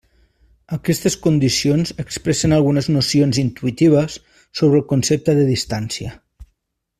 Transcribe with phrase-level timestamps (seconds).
[0.75, 4.17] Aquestes condicions expressen algunes nocions intuïtives
[4.63, 6.17] sobre el concepte de distància.